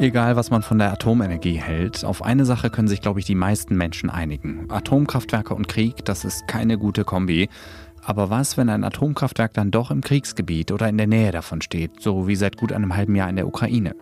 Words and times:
Egal, 0.00 0.36
was 0.36 0.50
man 0.50 0.62
von 0.62 0.78
der 0.78 0.92
Atomenergie 0.92 1.60
hält, 1.60 2.04
auf 2.04 2.24
eine 2.24 2.44
Sache 2.44 2.70
können 2.70 2.86
sich, 2.86 3.00
glaube 3.00 3.18
ich, 3.18 3.26
die 3.26 3.34
meisten 3.34 3.76
Menschen 3.76 4.10
einigen. 4.10 4.70
Atomkraftwerke 4.70 5.54
und 5.54 5.66
Krieg, 5.66 6.04
das 6.04 6.24
ist 6.24 6.46
keine 6.46 6.78
gute 6.78 7.02
Kombi. 7.02 7.48
Aber 8.04 8.30
was, 8.30 8.56
wenn 8.56 8.68
ein 8.68 8.84
Atomkraftwerk 8.84 9.52
dann 9.54 9.72
doch 9.72 9.90
im 9.90 10.00
Kriegsgebiet 10.00 10.70
oder 10.70 10.88
in 10.88 10.98
der 10.98 11.08
Nähe 11.08 11.32
davon 11.32 11.62
steht, 11.62 12.00
so 12.00 12.28
wie 12.28 12.36
seit 12.36 12.56
gut 12.56 12.72
einem 12.72 12.94
halben 12.94 13.16
Jahr 13.16 13.28
in 13.28 13.34
der 13.34 13.48
Ukraine? 13.48 13.96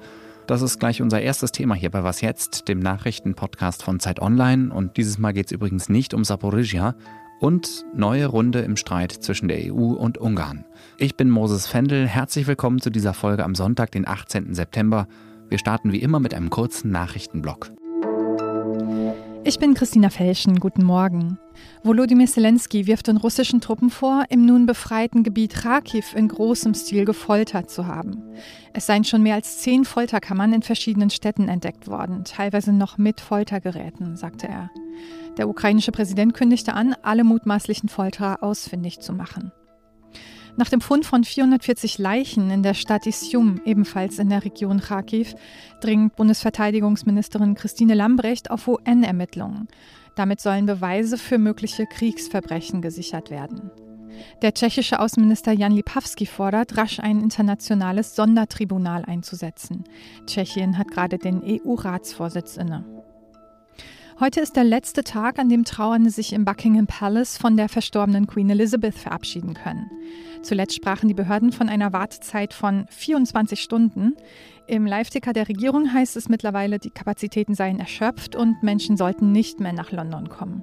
Das 0.46 0.60
ist 0.60 0.78
gleich 0.78 1.00
unser 1.00 1.22
erstes 1.22 1.50
Thema 1.50 1.74
hier 1.74 1.90
bei 1.90 2.04
Was 2.04 2.20
jetzt, 2.20 2.68
dem 2.68 2.78
Nachrichtenpodcast 2.78 3.82
von 3.82 3.98
Zeit 3.98 4.20
Online. 4.20 4.74
Und 4.74 4.98
dieses 4.98 5.16
Mal 5.16 5.32
geht 5.32 5.46
es 5.46 5.52
übrigens 5.52 5.88
nicht 5.88 6.12
um 6.12 6.24
Saporizhia 6.24 6.94
und 7.40 7.86
neue 7.94 8.26
Runde 8.26 8.60
im 8.60 8.76
Streit 8.76 9.12
zwischen 9.12 9.48
der 9.48 9.72
EU 9.72 9.94
und 9.94 10.18
Ungarn. 10.18 10.66
Ich 10.98 11.16
bin 11.16 11.30
Moses 11.30 11.66
Fendel. 11.66 12.06
Herzlich 12.06 12.46
willkommen 12.46 12.82
zu 12.82 12.90
dieser 12.90 13.14
Folge 13.14 13.44
am 13.44 13.54
Sonntag, 13.54 13.92
den 13.92 14.06
18. 14.06 14.54
September. 14.54 15.08
Wir 15.48 15.58
starten 15.58 15.92
wie 15.92 16.02
immer 16.02 16.20
mit 16.20 16.34
einem 16.34 16.50
kurzen 16.50 16.90
Nachrichtenblock. 16.90 17.70
Ich 19.44 19.60
bin 19.60 19.74
Christina 19.74 20.10
Felschen. 20.10 20.58
Guten 20.58 20.82
Morgen. 20.82 21.38
Volodymyr 21.84 22.26
Zelensky 22.26 22.88
wirft 22.88 23.06
den 23.06 23.16
russischen 23.16 23.60
Truppen 23.60 23.90
vor, 23.90 24.24
im 24.28 24.44
nun 24.44 24.66
befreiten 24.66 25.22
Gebiet 25.22 25.54
Kharkiv 25.54 26.14
in 26.16 26.26
großem 26.26 26.74
Stil 26.74 27.04
gefoltert 27.04 27.70
zu 27.70 27.86
haben. 27.86 28.24
Es 28.72 28.86
seien 28.86 29.04
schon 29.04 29.22
mehr 29.22 29.36
als 29.36 29.58
zehn 29.58 29.84
Folterkammern 29.84 30.52
in 30.52 30.62
verschiedenen 30.62 31.10
Städten 31.10 31.48
entdeckt 31.48 31.86
worden, 31.86 32.24
teilweise 32.24 32.72
noch 32.72 32.98
mit 32.98 33.20
Foltergeräten, 33.20 34.16
sagte 34.16 34.48
er. 34.48 34.70
Der 35.38 35.48
ukrainische 35.48 35.92
Präsident 35.92 36.34
kündigte 36.34 36.74
an, 36.74 36.96
alle 37.02 37.22
mutmaßlichen 37.22 37.88
Folterer 37.88 38.42
ausfindig 38.42 38.98
zu 38.98 39.12
machen. 39.12 39.52
Nach 40.58 40.70
dem 40.70 40.80
Fund 40.80 41.04
von 41.04 41.22
440 41.22 41.98
Leichen 41.98 42.50
in 42.50 42.62
der 42.62 42.72
Stadt 42.72 43.06
Isium, 43.06 43.60
ebenfalls 43.66 44.18
in 44.18 44.30
der 44.30 44.42
Region 44.42 44.80
Kharkiv, 44.80 45.34
dringt 45.80 46.16
Bundesverteidigungsministerin 46.16 47.54
Christine 47.54 47.94
Lambrecht 47.94 48.50
auf 48.50 48.66
UN-Ermittlungen. 48.66 49.68
Damit 50.14 50.40
sollen 50.40 50.64
Beweise 50.64 51.18
für 51.18 51.36
mögliche 51.36 51.84
Kriegsverbrechen 51.86 52.80
gesichert 52.80 53.30
werden. 53.30 53.70
Der 54.40 54.54
tschechische 54.54 54.98
Außenminister 54.98 55.52
Jan 55.52 55.72
Lipavsky 55.72 56.24
fordert, 56.24 56.78
rasch 56.78 57.00
ein 57.00 57.20
internationales 57.20 58.16
Sondertribunal 58.16 59.04
einzusetzen. 59.04 59.84
Tschechien 60.24 60.78
hat 60.78 60.90
gerade 60.90 61.18
den 61.18 61.42
EU-Ratsvorsitz 61.44 62.56
inne. 62.56 62.84
Heute 64.18 64.40
ist 64.40 64.56
der 64.56 64.64
letzte 64.64 65.04
Tag, 65.04 65.38
an 65.38 65.50
dem 65.50 65.64
Trauernde 65.64 66.08
sich 66.08 66.32
im 66.32 66.46
Buckingham 66.46 66.86
Palace 66.86 67.36
von 67.36 67.54
der 67.54 67.68
verstorbenen 67.68 68.26
Queen 68.26 68.48
Elizabeth 68.48 68.94
verabschieden 68.94 69.52
können. 69.52 69.90
Zuletzt 70.40 70.74
sprachen 70.74 71.08
die 71.08 71.14
Behörden 71.14 71.52
von 71.52 71.68
einer 71.68 71.92
Wartezeit 71.92 72.54
von 72.54 72.86
24 72.88 73.60
Stunden. 73.60 74.14
Im 74.66 74.86
Live-Ticker 74.86 75.34
der 75.34 75.50
Regierung 75.50 75.92
heißt 75.92 76.16
es 76.16 76.30
mittlerweile, 76.30 76.78
die 76.78 76.88
Kapazitäten 76.88 77.54
seien 77.54 77.78
erschöpft 77.78 78.36
und 78.36 78.62
Menschen 78.62 78.96
sollten 78.96 79.32
nicht 79.32 79.60
mehr 79.60 79.74
nach 79.74 79.92
London 79.92 80.30
kommen. 80.30 80.62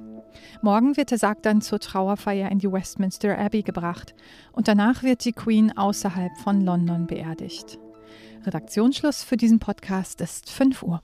Morgen 0.63 0.97
wird 0.97 1.11
der 1.11 1.19
Sarg 1.19 1.43
dann 1.43 1.61
zur 1.61 1.79
Trauerfeier 1.79 2.49
in 2.49 2.57
die 2.57 2.71
Westminster 2.71 3.37
Abbey 3.37 3.61
gebracht 3.61 4.15
und 4.51 4.67
danach 4.67 5.03
wird 5.03 5.25
die 5.25 5.33
Queen 5.33 5.77
außerhalb 5.77 6.35
von 6.39 6.61
London 6.61 7.05
beerdigt. 7.05 7.77
Redaktionsschluss 8.47 9.23
für 9.23 9.37
diesen 9.37 9.59
Podcast 9.59 10.21
ist 10.21 10.49
5 10.49 10.81
Uhr. 10.81 11.03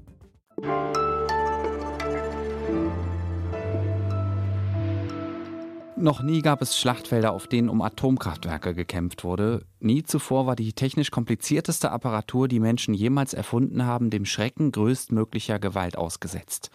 Noch 6.01 6.23
nie 6.23 6.41
gab 6.41 6.63
es 6.63 6.79
Schlachtfelder, 6.79 7.31
auf 7.31 7.45
denen 7.45 7.69
um 7.69 7.83
Atomkraftwerke 7.83 8.73
gekämpft 8.73 9.23
wurde. 9.23 9.67
Nie 9.79 10.01
zuvor 10.01 10.47
war 10.47 10.55
die 10.55 10.73
technisch 10.73 11.11
komplizierteste 11.11 11.91
Apparatur, 11.91 12.47
die 12.47 12.59
Menschen 12.59 12.95
jemals 12.95 13.35
erfunden 13.35 13.85
haben, 13.85 14.09
dem 14.09 14.25
Schrecken 14.25 14.71
größtmöglicher 14.71 15.59
Gewalt 15.59 15.95
ausgesetzt. 15.99 16.71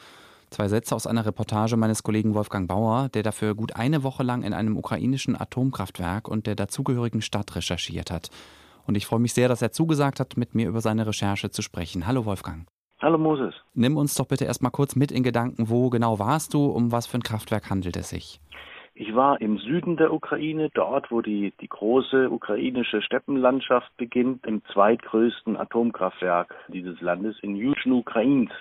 Zwei 0.51 0.69
Sätze 0.69 0.95
aus 0.95 1.09
einer 1.09 1.27
Reportage 1.27 1.77
meines 1.77 2.05
Kollegen 2.05 2.35
Wolfgang 2.35 2.69
Bauer, 2.69 3.09
der 3.09 3.25
dafür 3.25 3.57
gut 3.57 3.75
eine 3.75 4.05
Woche 4.05 4.23
lang 4.23 4.45
in 4.45 4.55
einem 4.55 4.77
ukrainischen 4.77 5.35
Atomkraftwerk 5.35 6.29
und 6.29 6.47
der 6.47 6.55
dazugehörigen 6.55 7.21
Stadt 7.21 7.57
recherchiert 7.57 8.13
hat. 8.13 8.31
Und 8.87 8.95
ich 8.95 9.07
freue 9.07 9.19
mich 9.19 9.35
sehr, 9.35 9.49
dass 9.49 9.61
er 9.61 9.73
zugesagt 9.73 10.21
hat, 10.21 10.37
mit 10.37 10.55
mir 10.55 10.69
über 10.69 10.81
seine 10.81 11.05
Recherche 11.05 11.51
zu 11.51 11.63
sprechen. 11.63 12.07
Hallo 12.07 12.27
Wolfgang. 12.27 12.69
Hallo 13.01 13.19
Moses. 13.19 13.55
Nimm 13.75 13.97
uns 13.97 14.15
doch 14.15 14.27
bitte 14.27 14.45
erstmal 14.45 14.71
kurz 14.71 14.95
mit 14.95 15.11
in 15.11 15.25
Gedanken, 15.25 15.69
wo 15.69 15.91
genau 15.91 16.21
warst 16.21 16.55
du, 16.55 16.67
um 16.67 16.93
was 16.93 17.09
für 17.09 17.19
ein 17.19 17.25
Kraftwerk 17.25 17.71
handelt 17.71 17.97
es 17.97 18.11
sich? 18.11 18.41
Ich 18.99 19.15
war 19.15 19.43
im 19.43 19.59
Süden 19.59 19.99
der 19.99 20.11
Ukraine, 20.11 20.71
dort, 20.73 21.11
wo 21.11 21.21
die, 21.21 21.53
die 21.61 21.69
große 21.69 22.31
ukrainische 22.31 23.03
Steppenlandschaft 23.03 23.95
beginnt, 23.99 24.47
im 24.47 24.63
zweitgrößten 24.73 25.59
Atomkraftwerk 25.59 26.55
dieses 26.69 26.99
Landes 27.03 27.37
in 27.43 27.57
Juschnu-Ukrainsk. 27.57 28.55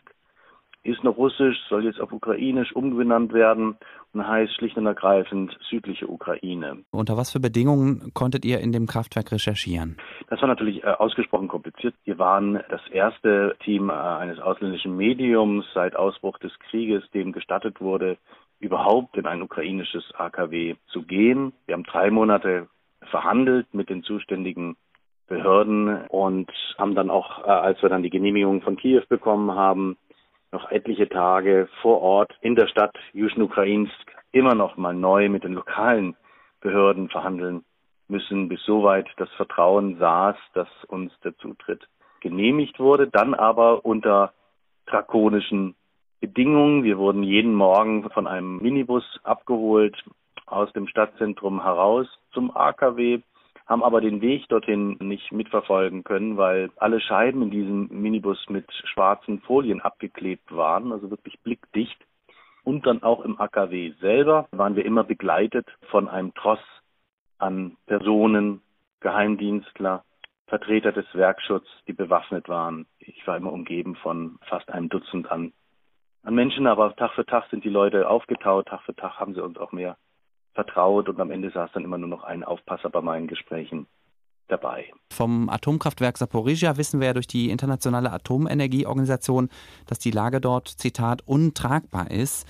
Ist 0.84 1.06
noch 1.06 1.16
russisch, 1.16 1.58
soll 1.70 1.86
jetzt 1.86 2.02
auf 2.02 2.12
ukrainisch 2.12 2.76
umbenannt 2.76 3.32
werden 3.32 3.78
und 4.14 4.28
heißt 4.28 4.54
schlicht 4.56 4.76
und 4.76 4.86
ergreifend 4.86 5.58
südliche 5.70 6.06
Ukraine. 6.06 6.84
Unter 6.92 7.16
was 7.16 7.32
für 7.32 7.40
Bedingungen 7.40 8.12
konntet 8.14 8.44
ihr 8.44 8.60
in 8.60 8.74
dem 8.74 8.88
Kraftwerk 8.88 9.32
recherchieren? 9.32 9.96
Das 10.30 10.42
war 10.42 10.50
natürlich 10.50 10.84
äh, 10.84 10.88
ausgesprochen 10.88 11.48
kompliziert. 11.48 11.96
Wir 12.04 12.20
waren 12.20 12.60
das 12.70 12.86
erste 12.92 13.56
Team 13.64 13.90
äh, 13.90 13.94
eines 13.94 14.40
ausländischen 14.40 14.98
Mediums 14.98 15.66
seit 15.74 15.96
Ausbruch 15.96 16.38
des 16.40 16.52
Krieges, 16.70 17.10
dem 17.12 17.32
gestattet 17.32 17.80
wurde, 17.80 18.18
überhaupt 18.60 19.18
in 19.18 19.26
ein 19.26 19.42
ukrainisches 19.42 20.04
AKW 20.16 20.76
zu 20.88 21.04
gehen. 21.04 21.54
Wir 21.66 21.74
haben 21.74 21.84
drei 21.84 22.10
Monate 22.10 22.68
verhandelt 23.02 23.74
mit 23.74 23.90
den 23.90 24.04
zuständigen 24.04 24.76
Behörden 25.28 26.06
und 26.08 26.52
haben 26.78 26.96
dann 26.96 27.10
auch, 27.10 27.40
äh, 27.40 27.50
als 27.50 27.82
wir 27.82 27.90
dann 27.90 28.04
die 28.04 28.10
Genehmigung 28.10 28.62
von 28.62 28.78
Kiew 28.78 29.04
bekommen 29.10 29.52
haben, 29.56 29.98
noch 30.52 30.72
etliche 30.72 31.10
Tage 31.10 31.68
vor 31.82 32.02
Ort 32.02 32.34
in 32.42 32.56
der 32.56 32.68
Stadt 32.68 32.96
Juschnukrainsk 33.14 33.92
immer 34.32 34.54
noch 34.54 34.78
mal 34.78 34.94
neu 34.94 35.30
mit 35.30 35.44
den 35.44 35.54
lokalen 35.54 36.16
Behörden 36.62 37.10
verhandeln 37.10 37.64
müssen, 38.08 38.48
bis 38.50 38.64
soweit 38.64 39.08
das 39.18 39.30
Vertrauen 39.32 39.98
saß, 39.98 40.36
dass 40.54 40.68
uns 40.88 41.12
der 41.24 41.36
Zutritt 41.38 41.88
genehmigt 42.22 42.80
wurde, 42.80 43.08
dann 43.08 43.34
aber 43.34 43.86
unter 43.86 44.34
drakonischen 44.86 45.76
Bedingungen. 46.26 46.84
Wir 46.84 46.98
wurden 46.98 47.22
jeden 47.22 47.54
Morgen 47.54 48.10
von 48.10 48.26
einem 48.26 48.58
Minibus 48.58 49.04
abgeholt 49.22 49.96
aus 50.48 50.74
dem 50.74 50.88
Stadtzentrum 50.88 51.62
heraus 51.62 52.08
zum 52.34 52.50
AKW, 52.50 53.20
haben 53.68 53.84
aber 53.84 54.02
den 54.02 54.22
Weg 54.22 54.48
dorthin 54.50 54.98
nicht 55.00 55.32
mitverfolgen 55.32 56.04
können, 56.04 56.36
weil 56.36 56.72
alle 56.78 57.00
Scheiben 57.00 57.44
in 57.44 57.52
diesem 57.52 57.90
Minibus 57.90 58.44
mit 58.50 58.66
schwarzen 58.92 59.40
Folien 59.42 59.82
abgeklebt 59.82 60.56
waren, 60.56 60.92
also 60.92 61.12
wirklich 61.12 61.40
blickdicht. 61.42 61.98
Und 62.64 62.88
dann 62.88 63.04
auch 63.04 63.24
im 63.24 63.40
AKW 63.40 63.94
selber 64.02 64.48
waren 64.50 64.76
wir 64.76 64.86
immer 64.86 65.04
begleitet 65.04 65.68
von 65.92 66.08
einem 66.08 66.34
Tross 66.34 66.60
an 67.38 67.78
Personen, 67.86 68.62
Geheimdienstler, 69.00 70.04
Vertreter 70.48 70.92
des 70.92 71.06
Werkschutzes, 71.14 71.84
die 71.88 71.94
bewaffnet 71.94 72.50
waren. 72.50 72.88
Ich 72.98 73.28
war 73.28 73.38
immer 73.38 73.54
umgeben 73.54 73.96
von 73.96 74.40
fast 74.48 74.72
einem 74.72 74.90
Dutzend 74.90 75.30
an 75.30 75.54
an 76.26 76.34
Menschen, 76.34 76.68
aber 76.68 76.96
Tag 76.96 77.12
für 77.14 77.26
Tag 77.26 77.46
sind 77.52 77.64
die 77.64 77.70
Leute 77.70 78.10
aufgetaut, 78.10 78.68
Tag 78.68 78.82
für 78.86 78.96
Tag 78.96 79.20
haben 79.20 79.36
sie 79.36 79.44
uns 79.44 79.58
auch 79.58 79.72
mehr 79.72 79.96
vertraut 80.54 81.08
und 81.08 81.20
am 81.20 81.32
Ende 81.32 81.52
saß 81.52 81.70
dann 81.74 81.84
immer 81.84 81.98
nur 81.98 82.10
noch 82.10 82.24
ein 82.24 82.44
Aufpasser 82.44 82.90
bei 82.90 83.02
meinen 83.02 83.28
Gesprächen 83.28 83.86
dabei. 84.48 84.92
Vom 85.12 85.50
Atomkraftwerk 85.50 86.18
Saporizhia 86.18 86.78
wissen 86.78 87.00
wir 87.00 87.08
ja 87.08 87.14
durch 87.14 87.28
die 87.28 87.50
Internationale 87.50 88.12
Atomenergieorganisation, 88.12 89.50
dass 89.86 90.00
die 90.00 90.12
Lage 90.12 90.42
dort, 90.42 90.68
Zitat, 90.68 91.22
untragbar 91.26 92.10
ist. 92.10 92.48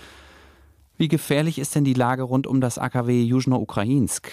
Wie 0.98 1.10
gefährlich 1.10 1.60
ist 1.60 1.76
denn 1.76 1.84
die 1.84 1.94
Lage 1.94 2.24
rund 2.24 2.48
um 2.48 2.62
das 2.62 2.78
AKW 2.78 3.24
Južno-Ukrainsk? 3.24 4.32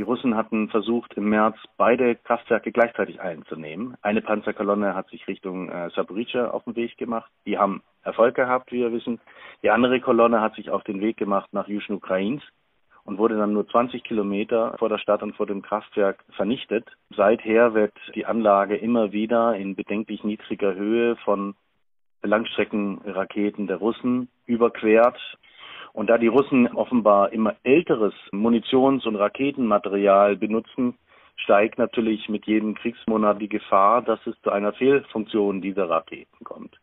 Die 0.00 0.04
Russen 0.04 0.34
hatten 0.34 0.70
versucht, 0.70 1.12
im 1.18 1.28
März 1.28 1.58
beide 1.76 2.16
Kraftwerke 2.16 2.72
gleichzeitig 2.72 3.20
einzunehmen. 3.20 3.98
Eine 4.00 4.22
Panzerkolonne 4.22 4.94
hat 4.94 5.10
sich 5.10 5.28
Richtung 5.28 5.68
äh, 5.68 5.90
auf 5.94 6.64
den 6.64 6.74
Weg 6.74 6.96
gemacht. 6.96 7.30
Die 7.44 7.58
haben 7.58 7.82
Erfolg 8.02 8.34
gehabt, 8.34 8.72
wie 8.72 8.78
wir 8.78 8.92
wissen. 8.92 9.20
Die 9.62 9.68
andere 9.68 10.00
Kolonne 10.00 10.40
hat 10.40 10.54
sich 10.54 10.70
auf 10.70 10.84
den 10.84 11.02
Weg 11.02 11.18
gemacht 11.18 11.50
nach 11.52 11.68
Juschn-Ukrains 11.68 12.42
und 13.04 13.18
wurde 13.18 13.36
dann 13.36 13.52
nur 13.52 13.68
20 13.68 14.02
Kilometer 14.02 14.74
vor 14.78 14.88
der 14.88 14.96
Stadt 14.96 15.22
und 15.22 15.36
vor 15.36 15.44
dem 15.44 15.60
Kraftwerk 15.60 16.24
vernichtet. 16.30 16.86
Seither 17.14 17.74
wird 17.74 17.92
die 18.14 18.24
Anlage 18.24 18.76
immer 18.76 19.12
wieder 19.12 19.54
in 19.54 19.76
bedenklich 19.76 20.24
niedriger 20.24 20.74
Höhe 20.74 21.16
von 21.16 21.54
Langstreckenraketen 22.22 23.66
der 23.66 23.76
Russen 23.76 24.30
überquert. 24.46 25.18
Und 25.92 26.08
da 26.08 26.18
die 26.18 26.28
Russen 26.28 26.68
offenbar 26.68 27.32
immer 27.32 27.56
älteres 27.62 28.14
Munitions- 28.32 29.06
und 29.06 29.16
Raketenmaterial 29.16 30.36
benutzen, 30.36 30.94
steigt 31.36 31.78
natürlich 31.78 32.28
mit 32.28 32.46
jedem 32.46 32.74
Kriegsmonat 32.74 33.40
die 33.40 33.48
Gefahr, 33.48 34.02
dass 34.02 34.24
es 34.26 34.40
zu 34.42 34.50
einer 34.50 34.72
Fehlfunktion 34.72 35.60
dieser 35.60 35.88
Raketen 35.88 36.44
kommt. 36.44 36.78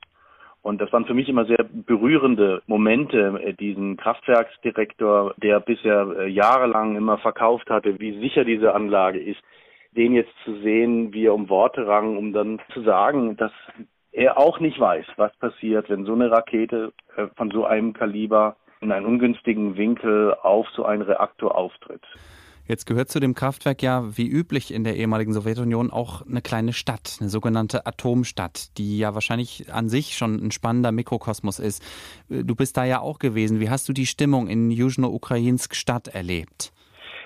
Und 0.61 0.81
das 0.81 0.91
waren 0.91 1.05
für 1.05 1.13
mich 1.13 1.29
immer 1.29 1.45
sehr 1.45 1.63
berührende 1.63 2.61
Momente, 2.67 3.39
äh, 3.41 3.53
diesen 3.53 3.95
Kraftwerksdirektor, 3.95 5.33
der 5.37 5.61
bisher 5.61 6.07
äh, 6.17 6.27
jahrelang 6.27 6.97
immer 6.97 7.17
verkauft 7.19 7.69
hatte, 7.69 7.99
wie 7.99 8.19
sicher 8.19 8.43
diese 8.43 8.73
Anlage 8.73 9.19
ist, 9.19 9.39
den 9.95 10.13
jetzt 10.13 10.33
zu 10.43 10.55
sehen, 10.59 11.13
wie 11.13 11.27
er 11.27 11.33
um 11.33 11.49
Worte 11.49 11.87
rang, 11.87 12.17
um 12.17 12.33
dann 12.33 12.59
zu 12.73 12.81
sagen, 12.81 13.37
dass 13.37 13.53
er 14.11 14.37
auch 14.37 14.59
nicht 14.59 14.79
weiß, 14.79 15.05
was 15.15 15.33
passiert, 15.37 15.89
wenn 15.89 16.05
so 16.05 16.13
eine 16.13 16.31
Rakete 16.31 16.91
äh, 17.15 17.27
von 17.35 17.49
so 17.51 17.65
einem 17.65 17.93
Kaliber 17.93 18.57
in 18.81 18.91
einen 18.91 19.05
ungünstigen 19.05 19.77
Winkel 19.77 20.33
auf 20.41 20.67
so 20.75 20.85
einen 20.85 21.01
Reaktor 21.01 21.55
auftritt. 21.55 22.03
Jetzt 22.67 22.85
gehört 22.85 23.07
zu 23.07 23.21
dem 23.21 23.33
Kraftwerk 23.33 23.81
ja 23.81 24.17
wie 24.17 24.27
üblich 24.27 24.73
in 24.73 24.83
der 24.83 24.97
ehemaligen 24.97 25.31
Sowjetunion 25.31 25.89
auch 25.89 26.25
eine 26.27 26.41
kleine 26.41 26.73
Stadt, 26.73 27.17
eine 27.21 27.29
sogenannte 27.29 27.85
Atomstadt, 27.85 28.77
die 28.77 28.99
ja 28.99 29.13
wahrscheinlich 29.13 29.73
an 29.73 29.87
sich 29.87 30.17
schon 30.17 30.35
ein 30.35 30.51
spannender 30.51 30.91
Mikrokosmos 30.91 31.59
ist. 31.59 31.81
Du 32.27 32.55
bist 32.55 32.75
da 32.75 32.83
ja 32.83 32.99
auch 32.99 33.19
gewesen. 33.19 33.61
Wie 33.61 33.69
hast 33.69 33.87
du 33.87 33.93
die 33.93 34.05
Stimmung 34.05 34.49
in 34.49 34.69
Južno-Ukrainsk 34.69 35.75
Stadt 35.75 36.09
erlebt? 36.09 36.73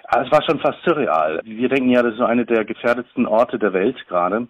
Ah, 0.09 0.21
es 0.23 0.31
war 0.31 0.43
schon 0.43 0.59
fast 0.59 0.77
surreal. 0.85 1.41
Wir 1.43 1.69
denken 1.69 1.89
ja, 1.89 2.03
das 2.03 2.13
ist 2.13 2.19
so 2.19 2.25
eine 2.25 2.45
der 2.45 2.63
gefährdetsten 2.63 3.25
Orte 3.25 3.57
der 3.57 3.73
Welt 3.73 3.97
gerade, 4.07 4.47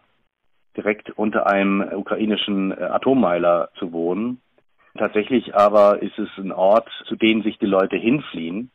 direkt 0.75 1.11
unter 1.11 1.47
einem 1.47 1.81
ukrainischen 1.93 2.71
äh, 2.71 2.83
Atommeiler 2.83 3.69
zu 3.79 3.93
wohnen. 3.93 4.41
Tatsächlich 5.01 5.55
aber 5.55 6.01
ist 6.01 6.19
es 6.19 6.29
ein 6.37 6.51
Ort, 6.51 6.87
zu 7.07 7.15
dem 7.15 7.41
sich 7.41 7.57
die 7.57 7.65
Leute 7.65 7.97
hinfliehen 7.97 8.69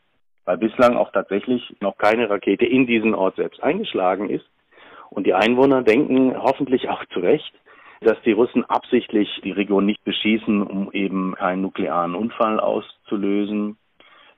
weil 0.47 0.57
bislang 0.57 0.97
auch 0.97 1.11
tatsächlich 1.13 1.77
noch 1.81 1.99
keine 1.99 2.31
Rakete 2.31 2.65
in 2.65 2.87
diesen 2.87 3.15
Ort 3.15 3.37
selbst 3.37 3.63
eingeschlagen 3.63 4.31
ist. 4.31 4.47
Und 5.11 5.27
die 5.27 5.35
Einwohner 5.35 5.83
denken 5.83 6.35
hoffentlich 6.41 6.89
auch 6.89 7.05
zu 7.07 7.21
Recht, 7.21 7.53
dass 8.01 8.21
die 8.23 8.33
Russen 8.33 8.65
absichtlich 8.65 9.29
die 9.43 9.51
Region 9.51 9.85
nicht 9.85 10.05
beschießen, 10.05 10.63
um 10.63 10.93
eben 10.93 11.35
keinen 11.35 11.63
nuklearen 11.63 12.15
Unfall 12.15 12.61
auszulösen. 12.61 13.77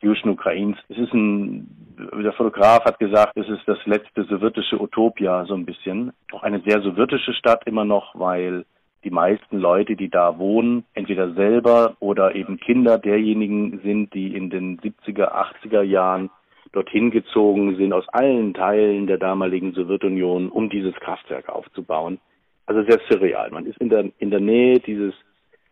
Juschen 0.01 0.31
Ukrains. 0.31 0.79
Es 0.89 0.97
ist 0.97 1.13
ein, 1.13 1.99
der 2.23 2.33
Fotograf 2.33 2.85
hat 2.85 3.01
gesagt, 3.01 3.37
es 3.37 3.49
ist 3.49 3.67
das 3.67 3.85
letzte 3.85 4.23
sowjetische 4.25 4.81
Utopia, 4.81 5.45
so 5.45 5.55
ein 5.55 5.67
bisschen. 5.67 6.13
Auch 6.33 6.45
eine 6.45 6.61
sehr 6.61 6.81
sowjetische 6.81 7.33
Stadt 7.33 7.67
immer 7.67 7.85
noch, 7.85 8.15
weil 8.15 8.65
die 9.05 9.11
meisten 9.11 9.59
Leute, 9.59 9.97
die 9.97 10.09
da 10.09 10.39
wohnen, 10.39 10.85
entweder 10.95 11.33
selber 11.35 11.97
oder 12.01 12.35
eben 12.35 12.59
Kinder 12.59 12.99
derjenigen 12.99 13.81
sind, 13.83 14.13
die 14.15 14.35
in 14.35 14.51
den 14.51 14.79
70er, 14.79 15.33
80er 15.33 15.83
Jahren 15.83 16.31
dorthin 16.73 17.11
gezogen 17.11 17.77
sind, 17.77 17.93
aus 17.93 18.09
allen 18.09 18.55
Teilen 18.55 19.07
der 19.07 19.19
damaligen 19.19 19.73
Sowjetunion, 19.73 20.49
um 20.51 20.69
dieses 20.69 20.95
Kraftwerk 20.97 21.49
aufzubauen. 21.49 22.19
Also 22.67 22.83
sehr 22.83 23.01
surreal. 23.09 23.51
Man 23.51 23.67
ist 23.67 23.79
in 23.79 23.89
der, 23.89 24.11
in 24.19 24.31
der 24.31 24.41
Nähe 24.41 24.81
dieses, 24.81 25.15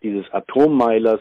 dieses 0.03 0.33
Atommeilers 0.33 1.21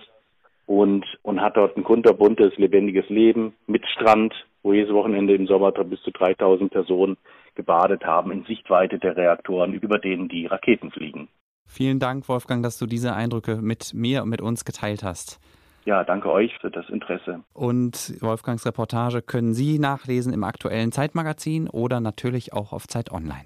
und, 0.65 1.05
und 1.23 1.41
hat 1.41 1.57
dort 1.57 1.75
ein 1.75 1.83
kunterbuntes, 1.83 2.55
lebendiges 2.57 3.09
Leben 3.09 3.53
mit 3.67 3.85
Strand, 3.87 4.33
wo 4.63 4.73
jedes 4.73 4.93
Wochenende 4.93 5.35
im 5.35 5.47
Sommer 5.47 5.71
bis 5.71 6.01
zu 6.01 6.11
3000 6.11 6.71
Personen 6.71 7.17
gebadet 7.55 8.05
haben, 8.05 8.31
in 8.31 8.45
Sichtweite 8.45 8.99
der 8.99 9.17
Reaktoren, 9.17 9.73
über 9.73 9.99
denen 9.99 10.29
die 10.29 10.45
Raketen 10.45 10.91
fliegen. 10.91 11.27
Vielen 11.67 11.99
Dank, 11.99 12.29
Wolfgang, 12.29 12.63
dass 12.63 12.77
du 12.77 12.85
diese 12.85 13.13
Eindrücke 13.13 13.57
mit 13.57 13.93
mir 13.93 14.23
und 14.23 14.29
mit 14.29 14.41
uns 14.41 14.65
geteilt 14.65 15.03
hast. 15.03 15.39
Ja, 15.85 16.03
danke 16.03 16.31
euch 16.31 16.51
für 16.59 16.71
das 16.71 16.89
Interesse. 16.89 17.43
Und 17.53 18.15
Wolfgangs 18.19 18.65
Reportage 18.65 19.21
können 19.21 19.53
Sie 19.53 19.77
nachlesen 19.77 20.33
im 20.33 20.43
aktuellen 20.43 20.91
Zeitmagazin 20.91 21.69
oder 21.69 21.99
natürlich 21.99 22.53
auch 22.53 22.73
auf 22.73 22.87
Zeit 22.87 23.11
Online. 23.11 23.45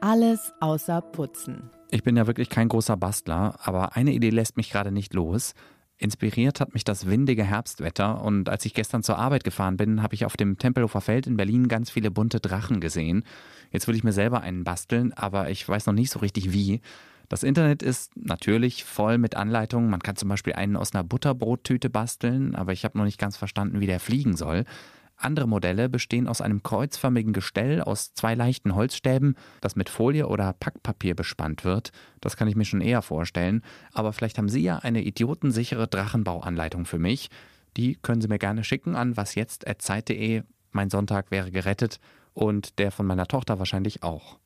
Alles 0.00 0.54
außer 0.60 1.00
Putzen. 1.02 1.70
Ich 1.90 2.02
bin 2.02 2.16
ja 2.16 2.26
wirklich 2.26 2.48
kein 2.48 2.68
großer 2.68 2.96
Bastler, 2.96 3.56
aber 3.62 3.96
eine 3.96 4.12
Idee 4.12 4.30
lässt 4.30 4.56
mich 4.56 4.70
gerade 4.70 4.90
nicht 4.90 5.12
los. 5.14 5.54
Inspiriert 5.98 6.60
hat 6.60 6.74
mich 6.74 6.84
das 6.84 7.06
windige 7.06 7.44
Herbstwetter 7.44 8.20
und 8.20 8.50
als 8.50 8.66
ich 8.66 8.74
gestern 8.74 9.02
zur 9.02 9.18
Arbeit 9.18 9.44
gefahren 9.44 9.78
bin, 9.78 10.02
habe 10.02 10.14
ich 10.14 10.26
auf 10.26 10.36
dem 10.36 10.58
Tempelhofer 10.58 11.00
Feld 11.00 11.26
in 11.26 11.38
Berlin 11.38 11.68
ganz 11.68 11.90
viele 11.90 12.10
bunte 12.10 12.38
Drachen 12.38 12.80
gesehen. 12.80 13.24
Jetzt 13.70 13.88
will 13.88 13.96
ich 13.96 14.04
mir 14.04 14.12
selber 14.12 14.42
einen 14.42 14.62
basteln, 14.62 15.14
aber 15.14 15.48
ich 15.48 15.66
weiß 15.66 15.86
noch 15.86 15.94
nicht 15.94 16.10
so 16.10 16.18
richtig 16.18 16.52
wie. 16.52 16.82
Das 17.30 17.42
Internet 17.42 17.82
ist 17.82 18.12
natürlich 18.14 18.84
voll 18.84 19.16
mit 19.16 19.36
Anleitungen. 19.36 19.90
Man 19.90 20.00
kann 20.00 20.16
zum 20.16 20.28
Beispiel 20.28 20.52
einen 20.52 20.76
aus 20.76 20.94
einer 20.94 21.02
Butterbrottüte 21.02 21.88
basteln, 21.88 22.54
aber 22.54 22.72
ich 22.72 22.84
habe 22.84 22.98
noch 22.98 23.04
nicht 23.04 23.18
ganz 23.18 23.38
verstanden, 23.38 23.80
wie 23.80 23.86
der 23.86 23.98
fliegen 23.98 24.36
soll. 24.36 24.64
Andere 25.16 25.48
Modelle 25.48 25.88
bestehen 25.88 26.28
aus 26.28 26.40
einem 26.40 26.62
kreuzförmigen 26.62 27.32
Gestell 27.32 27.80
aus 27.80 28.12
zwei 28.14 28.34
leichten 28.34 28.74
Holzstäben, 28.74 29.36
das 29.60 29.74
mit 29.74 29.88
Folie 29.88 30.28
oder 30.28 30.52
Packpapier 30.52 31.14
bespannt 31.14 31.64
wird. 31.64 31.90
Das 32.20 32.36
kann 32.36 32.48
ich 32.48 32.56
mir 32.56 32.64
schon 32.64 32.80
eher 32.82 33.02
vorstellen. 33.02 33.62
Aber 33.92 34.12
vielleicht 34.12 34.38
haben 34.38 34.48
Sie 34.48 34.62
ja 34.62 34.78
eine 34.78 35.02
idiotensichere 35.02 35.88
Drachenbauanleitung 35.88 36.84
für 36.84 36.98
mich. 36.98 37.30
Die 37.76 37.96
können 37.96 38.20
Sie 38.20 38.28
mir 38.28 38.38
gerne 38.38 38.64
schicken 38.64 38.94
an 38.94 39.16
wasjetzt.zeit.de. 39.16 40.42
Mein 40.72 40.90
Sonntag 40.90 41.30
wäre 41.30 41.50
gerettet 41.50 41.98
und 42.34 42.78
der 42.78 42.90
von 42.90 43.06
meiner 43.06 43.26
Tochter 43.26 43.58
wahrscheinlich 43.58 44.02
auch. 44.02 44.38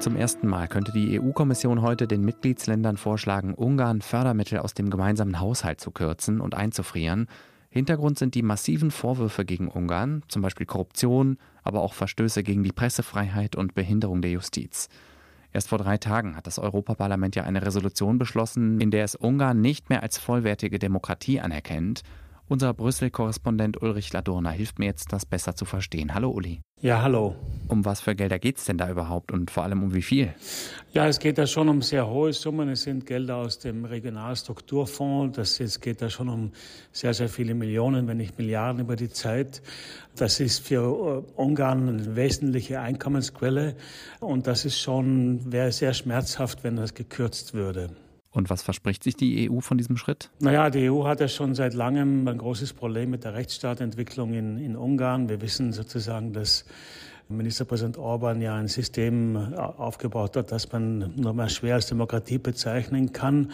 Zum 0.00 0.14
ersten 0.14 0.46
Mal 0.46 0.68
könnte 0.68 0.92
die 0.92 1.20
EU-Kommission 1.20 1.82
heute 1.82 2.06
den 2.06 2.24
Mitgliedsländern 2.24 2.96
vorschlagen, 2.96 3.52
Ungarn 3.52 4.00
Fördermittel 4.00 4.60
aus 4.60 4.72
dem 4.72 4.90
gemeinsamen 4.90 5.40
Haushalt 5.40 5.80
zu 5.80 5.90
kürzen 5.90 6.40
und 6.40 6.54
einzufrieren. 6.54 7.26
Hintergrund 7.68 8.16
sind 8.16 8.36
die 8.36 8.42
massiven 8.42 8.92
Vorwürfe 8.92 9.44
gegen 9.44 9.66
Ungarn, 9.66 10.22
zum 10.28 10.40
Beispiel 10.40 10.66
Korruption, 10.66 11.36
aber 11.64 11.82
auch 11.82 11.94
Verstöße 11.94 12.44
gegen 12.44 12.62
die 12.62 12.70
Pressefreiheit 12.70 13.56
und 13.56 13.74
Behinderung 13.74 14.22
der 14.22 14.30
Justiz. 14.30 14.88
Erst 15.52 15.68
vor 15.68 15.78
drei 15.78 15.98
Tagen 15.98 16.36
hat 16.36 16.46
das 16.46 16.60
Europaparlament 16.60 17.34
ja 17.34 17.42
eine 17.42 17.62
Resolution 17.62 18.18
beschlossen, 18.18 18.80
in 18.80 18.92
der 18.92 19.02
es 19.02 19.16
Ungarn 19.16 19.60
nicht 19.60 19.90
mehr 19.90 20.04
als 20.04 20.16
vollwertige 20.16 20.78
Demokratie 20.78 21.40
anerkennt 21.40 22.02
unser 22.48 22.74
Brüssel-Korrespondent 22.74 23.80
Ulrich 23.82 24.12
Ladurner 24.12 24.50
hilft 24.50 24.78
mir 24.78 24.86
jetzt, 24.86 25.12
das 25.12 25.26
besser 25.26 25.54
zu 25.54 25.64
verstehen. 25.64 26.14
Hallo 26.14 26.30
Uli. 26.30 26.60
Ja, 26.80 27.02
hallo. 27.02 27.34
Um 27.66 27.84
was 27.84 28.00
für 28.00 28.14
Gelder 28.14 28.38
geht 28.38 28.58
es 28.58 28.64
denn 28.64 28.78
da 28.78 28.88
überhaupt 28.88 29.32
und 29.32 29.50
vor 29.50 29.64
allem 29.64 29.82
um 29.82 29.94
wie 29.94 30.02
viel? 30.02 30.32
Ja, 30.92 31.08
es 31.08 31.18
geht 31.18 31.36
da 31.36 31.46
schon 31.46 31.68
um 31.68 31.82
sehr 31.82 32.08
hohe 32.08 32.32
Summen. 32.32 32.68
Es 32.68 32.82
sind 32.82 33.04
Gelder 33.04 33.36
aus 33.36 33.58
dem 33.58 33.84
Regionalstrukturfonds. 33.84 35.36
Das 35.36 35.58
es 35.58 35.80
geht 35.80 36.00
da 36.00 36.08
schon 36.08 36.28
um 36.28 36.52
sehr, 36.92 37.14
sehr 37.14 37.28
viele 37.28 37.54
Millionen, 37.54 38.06
wenn 38.06 38.16
nicht 38.16 38.38
Milliarden 38.38 38.80
über 38.80 38.94
die 38.94 39.10
Zeit. 39.10 39.60
Das 40.14 40.38
ist 40.38 40.66
für 40.66 41.24
äh, 41.26 41.40
Ungarn 41.40 41.88
eine 41.88 42.16
wesentliche 42.16 42.80
Einkommensquelle 42.80 43.74
und 44.20 44.46
das 44.46 44.64
ist 44.64 44.80
schon, 44.80 45.52
wäre 45.52 45.72
sehr 45.72 45.94
schmerzhaft, 45.94 46.62
wenn 46.62 46.76
das 46.76 46.94
gekürzt 46.94 47.54
würde. 47.54 47.90
Und 48.38 48.50
was 48.50 48.62
verspricht 48.62 49.02
sich 49.02 49.16
die 49.16 49.50
EU 49.50 49.58
von 49.58 49.78
diesem 49.78 49.96
Schritt? 49.96 50.30
Naja, 50.38 50.70
die 50.70 50.88
EU 50.88 51.04
hat 51.06 51.18
ja 51.18 51.26
schon 51.26 51.56
seit 51.56 51.74
langem 51.74 52.28
ein 52.28 52.38
großes 52.38 52.72
Problem 52.72 53.10
mit 53.10 53.24
der 53.24 53.34
Rechtsstaatentwicklung 53.34 54.32
in, 54.32 54.58
in 54.58 54.76
Ungarn. 54.76 55.28
Wir 55.28 55.40
wissen 55.40 55.72
sozusagen, 55.72 56.32
dass 56.32 56.64
Ministerpräsident 57.28 57.98
Orban 57.98 58.40
ja 58.40 58.54
ein 58.54 58.68
System 58.68 59.36
aufgebaut 59.56 60.36
hat, 60.36 60.52
das 60.52 60.70
man 60.70 61.12
nur 61.16 61.32
mal 61.32 61.50
schwer 61.50 61.74
als 61.74 61.88
Demokratie 61.88 62.38
bezeichnen 62.38 63.12
kann. 63.12 63.50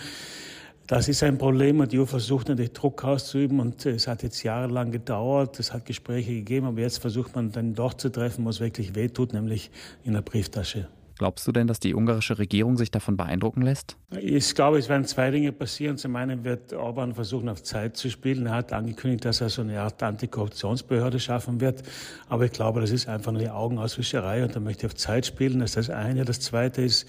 Das 0.87 1.09
ist 1.09 1.23
ein 1.23 1.39
Problem 1.39 1.81
und 1.81 1.91
die 1.93 1.99
EU 1.99 2.05
versucht 2.05 2.51
natürlich 2.51 2.75
Druck 2.75 3.05
auszuüben 3.05 3.61
und 3.61 3.87
es 3.87 4.07
hat 4.07 4.23
jetzt 4.23 4.43
jahrelang 4.43 4.91
gedauert. 4.91 5.59
Es 5.61 5.73
hat 5.73 5.87
Gespräche 5.87 6.35
gegeben, 6.35 6.67
aber 6.67 6.81
jetzt 6.81 6.99
versucht 6.99 7.35
man 7.35 7.51
dann 7.53 7.73
doch 7.73 7.95
zu 7.95 8.11
treffen, 8.11 8.45
wo 8.45 8.51
es 8.51 8.61
wirklich 8.61 8.95
wehtut, 8.95 9.33
nämlich 9.33 9.71
in 10.05 10.13
der 10.13 10.21
Brieftasche. 10.21 10.89
Glaubst 11.25 11.47
du 11.47 11.53
denn, 11.53 11.67
dass 11.67 11.81
die 11.81 11.95
ungarische 11.95 12.39
Regierung 12.39 12.77
sich 12.77 12.91
davon 12.91 13.17
beeindrucken 13.17 13.63
lässt? 13.63 13.97
Ich 14.21 14.55
glaube, 14.55 14.77
es 14.77 14.91
werden 14.91 15.07
zwei 15.07 15.31
Dinge 15.31 15.53
passieren. 15.53 15.97
Zum 15.97 16.15
einen 16.17 16.45
wird 16.45 16.75
Orban 16.75 17.15
versuchen, 17.15 17.49
auf 17.49 17.63
Zeit 17.63 17.97
zu 17.97 18.11
spielen. 18.11 18.45
Er 18.45 18.57
hat 18.57 18.75
angekündigt, 18.75 19.25
dass 19.25 19.41
er 19.41 19.49
so 19.49 19.63
eine 19.63 19.81
Art 19.81 20.03
Antikorruptionsbehörde 20.03 21.19
schaffen 21.19 21.63
wird. 21.63 21.83
Aber 22.29 22.45
ich 22.45 22.53
glaube, 22.53 22.83
das 22.83 22.91
ist 22.91 23.09
einfach 23.09 23.33
nur 23.33 23.41
die 23.41 23.49
Augenauswischerei 23.49 24.45
und 24.45 24.55
er 24.55 24.61
möchte 24.61 24.85
auf 24.87 24.97
Zeit 24.97 25.25
spielen. 25.25 25.61
Das 25.61 25.71
ist 25.71 25.89
das 25.89 25.89
eine. 25.89 26.27
Das 26.27 26.41
zweite 26.41 26.83
ist, 26.83 27.07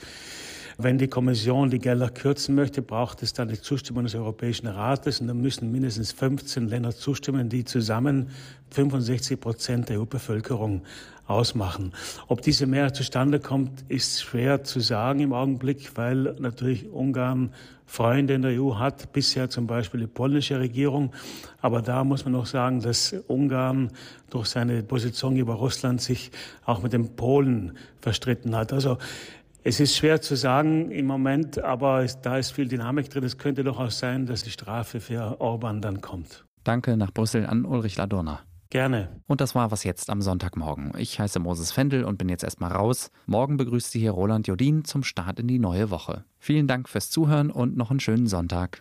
Wenn 0.78 0.98
die 0.98 1.08
Kommission 1.08 1.70
die 1.70 1.80
Gelder 1.80 2.10
kürzen 2.10 2.54
möchte, 2.54 2.82
braucht 2.82 3.24
es 3.24 3.32
dann 3.32 3.48
die 3.48 3.62
Zustimmung 3.62 4.04
des 4.04 4.16
Europäischen 4.16 4.68
Rates 4.68 5.22
und 5.22 5.28
dann 5.28 5.40
müssen 5.40 5.72
mindestens 5.72 6.12
15 6.12 6.68
Länder 6.68 6.92
zustimmen, 6.92 7.48
die 7.48 7.64
zusammen 7.64 8.30
65 8.72 9.40
Prozent 9.40 9.88
der 9.88 10.02
EU-Bevölkerung 10.02 10.82
ausmachen. 11.28 11.94
Ob 12.28 12.42
diese 12.42 12.68
Mehrheit 12.68 12.96
zustande 12.96 13.40
kommt, 13.40 13.86
ist 13.88 14.22
schwer 14.22 14.64
zu 14.64 14.82
sagen 14.82 15.22
im 15.22 15.34
Augenblick, 15.34 15.92
weil 15.96 16.36
natürlich 16.40 16.92
Ungarn 16.92 17.52
Freunde 17.88 18.34
in 18.34 18.42
der 18.42 18.60
EU 18.60 18.76
hat, 18.76 19.14
bisher 19.14 19.50
zum 19.50 19.68
Beispiel 19.68 20.02
die 20.02 20.08
polnische 20.08 20.60
Regierung. 20.60 21.14
Aber 21.62 21.82
da 21.82 22.04
muss 22.04 22.26
man 22.26 22.34
noch 22.34 22.48
sagen, 22.48 22.82
dass 22.82 23.16
Ungarn 23.28 23.92
durch 24.30 24.48
seine 24.48 24.84
Position 24.84 25.38
über 25.38 25.54
Russland 25.54 26.02
sich 26.02 26.32
auch 26.66 26.82
mit 26.82 26.94
den 26.94 27.16
Polen 27.16 27.78
verstritten 28.02 28.56
hat. 28.56 28.74
Also 28.74 28.98
es 29.68 29.80
ist 29.80 29.96
schwer 29.96 30.22
zu 30.22 30.36
sagen 30.36 30.92
im 30.92 31.08
Moment, 31.08 31.58
aber 31.58 32.06
da 32.22 32.38
ist 32.38 32.52
viel 32.52 32.68
Dynamik 32.68 33.10
drin. 33.10 33.24
Es 33.24 33.40
könnte 33.40 33.64
durchaus 33.64 33.98
sein, 33.98 34.28
dass 34.28 34.44
die 34.44 34.52
Strafe 34.52 35.00
für 35.00 35.42
Orban 35.42 35.82
dann 35.82 36.02
kommt. 36.02 36.46
Danke 36.64 36.96
nach 36.96 37.12
Brüssel 37.12 37.48
an 37.48 37.66
Ulrich 37.66 37.98
Ladurner. 37.98 38.42
Gerne. 38.70 39.10
Und 39.26 39.42
das 39.42 39.56
war 39.56 39.72
was 39.72 39.84
jetzt 39.84 40.12
am 40.12 40.22
Sonntagmorgen. 40.22 40.92
Ich 41.00 41.20
heiße 41.20 41.40
Moses 41.40 41.72
Fendel 41.72 42.04
und 42.04 42.20
bin 42.20 42.30
jetzt 42.30 42.44
erstmal 42.44 42.72
raus. 42.72 43.10
Morgen 43.26 43.58
begrüßt 43.58 43.90
Sie 43.90 44.00
hier 44.00 44.12
Roland 44.12 44.48
Jodin 44.48 44.86
zum 44.86 45.02
Start 45.02 45.40
in 45.40 45.48
die 45.48 45.60
neue 45.60 45.90
Woche. 45.90 46.26
Vielen 46.38 46.68
Dank 46.68 46.88
fürs 46.88 47.10
Zuhören 47.10 47.50
und 47.50 47.76
noch 47.76 47.90
einen 47.90 48.00
schönen 48.00 48.28
Sonntag. 48.28 48.80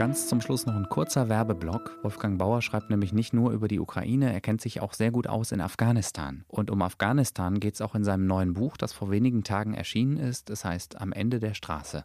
Ganz 0.00 0.28
zum 0.28 0.40
Schluss 0.40 0.64
noch 0.64 0.76
ein 0.76 0.88
kurzer 0.88 1.28
Werbeblock. 1.28 1.98
Wolfgang 2.02 2.38
Bauer 2.38 2.62
schreibt 2.62 2.88
nämlich 2.88 3.12
nicht 3.12 3.34
nur 3.34 3.50
über 3.50 3.68
die 3.68 3.80
Ukraine, 3.80 4.32
er 4.32 4.40
kennt 4.40 4.62
sich 4.62 4.80
auch 4.80 4.94
sehr 4.94 5.10
gut 5.10 5.26
aus 5.26 5.52
in 5.52 5.60
Afghanistan. 5.60 6.46
Und 6.48 6.70
um 6.70 6.80
Afghanistan 6.80 7.60
geht 7.60 7.74
es 7.74 7.82
auch 7.82 7.94
in 7.94 8.02
seinem 8.02 8.26
neuen 8.26 8.54
Buch, 8.54 8.78
das 8.78 8.94
vor 8.94 9.10
wenigen 9.10 9.44
Tagen 9.44 9.74
erschienen 9.74 10.16
ist. 10.16 10.48
Es 10.48 10.64
heißt 10.64 10.98
Am 10.98 11.12
Ende 11.12 11.38
der 11.38 11.52
Straße. 11.52 11.98